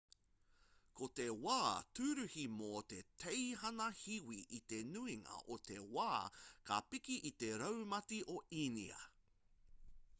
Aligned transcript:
ko 0.99 1.07
te 1.17 1.25
wā 1.47 1.57
tūruhi 1.97 2.45
mō 2.53 2.79
te 2.93 3.01
teihana 3.23 3.89
hiwi 3.99 4.39
i 4.59 4.61
te 4.71 4.79
nuinga 4.95 5.37
o 5.55 5.57
te 5.67 5.77
wā 5.97 6.07
ka 6.71 6.79
piki 6.95 7.19
i 7.31 7.33
te 7.43 7.51
raumati 7.63 8.23
o 8.37 8.39
inia 8.63 9.05